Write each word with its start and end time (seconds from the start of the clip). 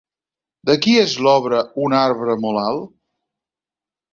De 0.69 0.75
qui 0.85 0.95
és 1.01 1.13
l'obra 1.27 1.59
'Un 1.83 1.97
arbre 1.99 2.39
molt 2.47 2.63
alt'? 2.63 2.91